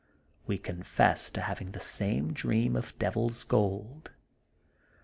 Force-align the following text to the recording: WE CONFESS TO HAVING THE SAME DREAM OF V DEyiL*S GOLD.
WE 0.47 0.57
CONFESS 0.57 1.29
TO 1.29 1.41
HAVING 1.41 1.73
THE 1.73 1.79
SAME 1.79 2.33
DREAM 2.33 2.75
OF 2.75 2.87
V 2.89 2.95
DEyiL*S 2.97 3.43
GOLD. 3.43 4.09